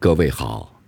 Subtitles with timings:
[0.00, 0.80] 各位好，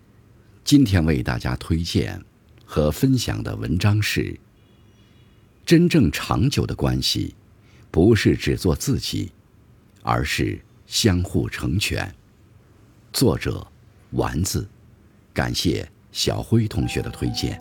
[0.62, 2.24] 今天为大家推荐
[2.64, 4.38] 和分享的文章是：
[5.66, 7.34] 真正长久的关系，
[7.90, 9.32] 不是只做自己，
[10.04, 12.14] 而是相互成全。
[13.12, 13.66] 作者
[14.12, 14.64] 丸子，
[15.34, 17.60] 感谢小辉同学的推荐。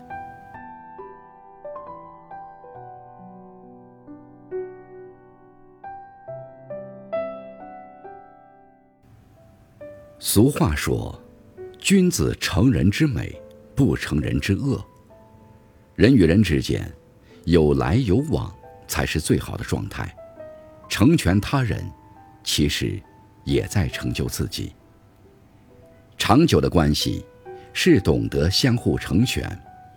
[10.20, 11.20] 俗话说。
[11.90, 13.36] 君子成人之美，
[13.74, 14.80] 不成人之恶。
[15.96, 16.88] 人与人之间，
[17.46, 18.48] 有来有往
[18.86, 20.08] 才是最好的状态。
[20.88, 21.84] 成全他人，
[22.44, 23.02] 其实
[23.42, 24.72] 也在成就自己。
[26.16, 27.26] 长久的关系，
[27.72, 29.44] 是懂得相互成全，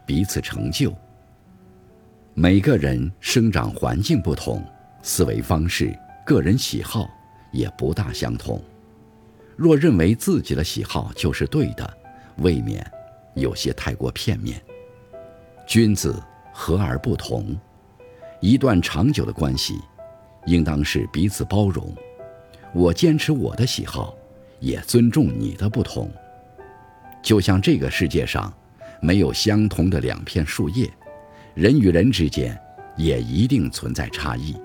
[0.03, 0.91] 彼此成就。
[2.33, 4.65] 每个人生长环境不同，
[5.03, 7.07] 思维方式、个人喜好
[7.51, 8.59] 也不大相同。
[9.55, 11.97] 若认为自己的喜好就是对的，
[12.37, 12.85] 未免
[13.35, 14.61] 有些太过片面。
[15.67, 17.55] 君子和而不同，
[18.41, 19.79] 一段长久的关系，
[20.45, 21.93] 应当是彼此包容。
[22.73, 24.15] 我坚持我的喜好，
[24.59, 26.11] 也尊重你的不同。
[27.21, 28.51] 就像这个世界上
[29.01, 30.89] 没有相同的两片树叶，
[31.53, 32.59] 人与人之间
[32.97, 34.55] 也一定存在差异。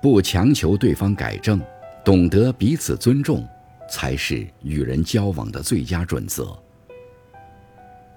[0.00, 1.60] 不强求对方改正。
[2.04, 3.46] 懂得彼此尊重，
[3.90, 6.56] 才是与人交往的最佳准则。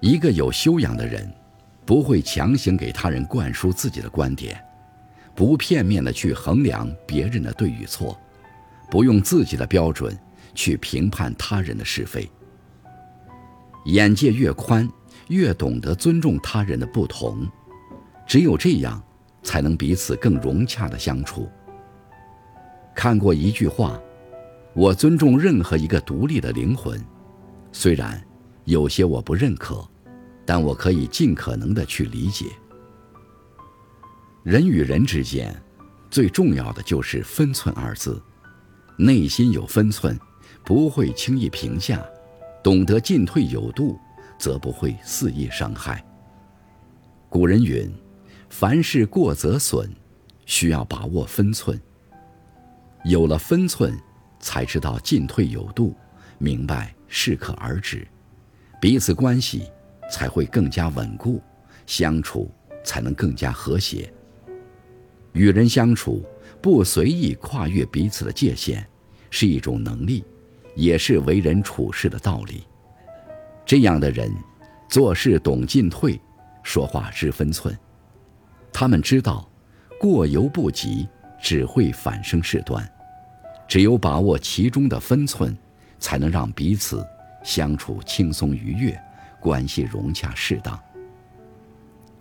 [0.00, 1.30] 一个有修养的人，
[1.84, 4.58] 不会强行给他人灌输自己的观点，
[5.34, 8.18] 不片面的去衡量别人的对与错，
[8.90, 10.18] 不用自己的标准
[10.54, 12.30] 去评判他人的是非。
[13.86, 14.88] 眼界越宽，
[15.28, 17.46] 越懂得尊重他人的不同，
[18.26, 19.02] 只有这样，
[19.42, 21.50] 才能彼此更融洽的相处。
[22.94, 24.00] 看过一句话，
[24.72, 27.02] 我尊重任何一个独立的灵魂，
[27.72, 28.22] 虽然
[28.64, 29.86] 有些我不认可，
[30.46, 32.46] 但我可以尽可能的去理解。
[34.42, 35.54] 人与人之间，
[36.10, 38.22] 最重要的就是分寸二字，
[38.96, 40.18] 内心有分寸，
[40.64, 42.04] 不会轻易评价，
[42.62, 43.98] 懂得进退有度，
[44.38, 46.04] 则不会肆意伤害。
[47.28, 47.92] 古人云
[48.48, 49.90] ：“凡事过则损”，
[50.46, 51.80] 需要把握分寸。
[53.04, 53.94] 有了分寸，
[54.40, 55.94] 才知道进退有度，
[56.38, 58.06] 明白适可而止，
[58.80, 59.70] 彼此关系
[60.10, 61.42] 才会更加稳固，
[61.86, 62.50] 相处
[62.82, 64.10] 才能更加和谐。
[65.32, 66.24] 与人相处，
[66.62, 68.86] 不随意跨越彼此的界限，
[69.28, 70.24] 是一种能力，
[70.74, 72.64] 也是为人处事的道理。
[73.66, 74.32] 这样的人，
[74.88, 76.18] 做事懂进退，
[76.62, 77.76] 说话知分寸。
[78.72, 79.46] 他们知道，
[80.00, 81.06] 过犹不及，
[81.42, 82.88] 只会反生事端。
[83.66, 85.56] 只有把握其中的分寸，
[85.98, 87.04] 才能让彼此
[87.42, 89.00] 相处轻松愉悦，
[89.40, 90.78] 关系融洽适当。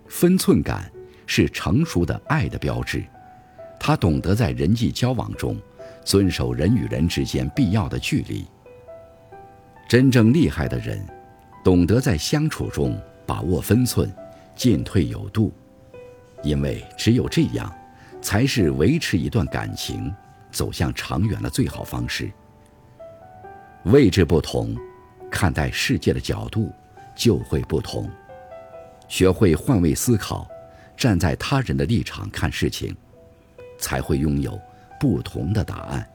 [0.08, 0.92] 分寸感
[1.26, 3.04] 是成熟的爱的标志，
[3.80, 5.58] 他懂得在人际交往中
[6.06, 8.46] 遵守人与人之间必要的距离。
[9.88, 11.06] 真正厉害的人，
[11.64, 14.12] 懂得在相处中把握分寸，
[14.56, 15.52] 进退有度，
[16.44, 17.74] 因为只有这样，
[18.22, 20.14] 才是维持一段感情。
[20.54, 22.32] 走向长远的最好方式。
[23.86, 24.74] 位置不同，
[25.30, 26.72] 看待世界的角度
[27.14, 28.10] 就会不同。
[29.10, 30.48] 学会换位思考，
[30.96, 32.96] 站在他人的立场看事情，
[33.78, 34.58] 才会拥有
[34.98, 36.08] 不同的答案。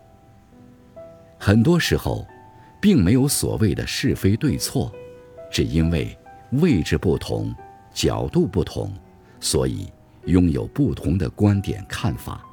[1.39, 2.27] 很多时候，
[2.81, 4.91] 并没有所谓的是非对错，
[5.51, 6.17] 只因为
[6.53, 7.55] 位置不同、
[7.93, 8.93] 角度不同，
[9.41, 9.93] 所以
[10.25, 12.45] 拥有不同的观点看法。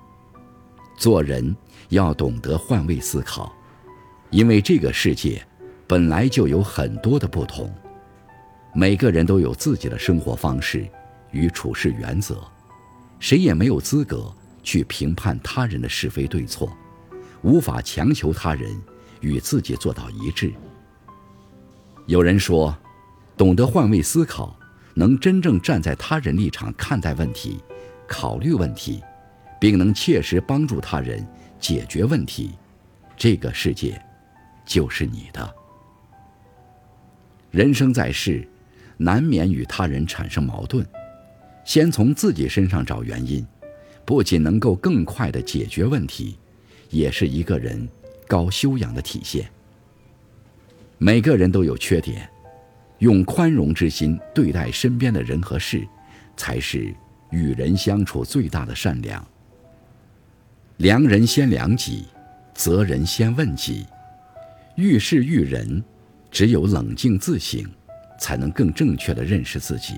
[0.97, 1.55] 做人
[1.89, 3.53] 要懂得换位思考，
[4.29, 5.45] 因为这个世界
[5.87, 7.73] 本来就有很多的不同，
[8.73, 10.87] 每个人都有自己的生活方式
[11.31, 12.41] 与处事原则，
[13.19, 14.33] 谁也没有资格
[14.63, 16.71] 去评判他人的是非对错，
[17.41, 18.75] 无法强求他人
[19.21, 20.51] 与自己做到一致。
[22.07, 22.75] 有人说，
[23.35, 24.57] 懂得换位思考，
[24.93, 27.59] 能真正站在他人立场看待问题，
[28.07, 29.03] 考虑问题。
[29.65, 31.25] 并能切实帮助他人
[31.59, 32.51] 解决问题，
[33.17, 33.99] 这个世界
[34.63, 35.55] 就是你的。
[37.49, 38.47] 人生在世，
[38.95, 40.85] 难免与他人产生矛盾，
[41.63, 43.43] 先从自己身上找原因，
[44.05, 46.37] 不仅能够更快的解决问题，
[46.91, 47.89] 也是一个人
[48.27, 49.49] 高修养的体现。
[50.99, 52.29] 每个人都有缺点，
[52.99, 55.87] 用宽容之心对待身边的人和事，
[56.37, 56.93] 才是
[57.31, 59.27] 与人相处最大的善良。
[60.77, 62.03] 量人先量己，
[62.53, 63.85] 责人先问己，
[64.75, 65.81] 遇事遇人，
[66.29, 67.63] 只有冷静自省，
[68.19, 69.93] 才能更正确地认识自己。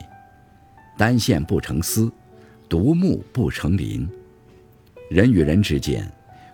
[0.95, 2.12] 单线不成丝，
[2.69, 4.07] 独木不成林。
[5.09, 6.07] 人与人之间，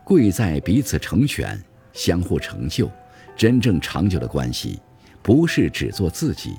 [0.06, 1.62] 贵在彼此成全，
[1.92, 2.90] 相互成就。
[3.36, 4.80] 真正长久的关系，
[5.22, 6.56] 不是只做自己，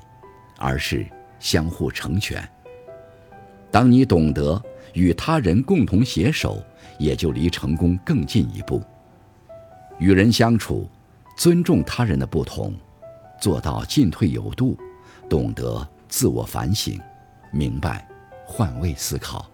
[0.57, 1.03] 而是
[1.39, 2.47] 相互成全。
[3.75, 4.63] 当你懂得
[4.93, 6.63] 与他人共同携手，
[6.97, 8.81] 也就离成功更进一步。
[9.99, 10.89] 与人相处，
[11.35, 12.73] 尊重他人的不同，
[13.37, 14.77] 做到进退有度，
[15.29, 16.97] 懂得自我反省，
[17.51, 18.07] 明白
[18.45, 19.45] 换位思考。